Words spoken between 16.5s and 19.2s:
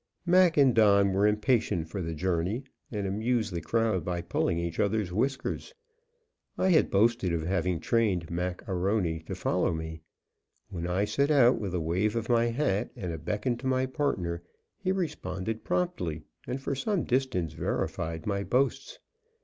for some distance verified my boasts.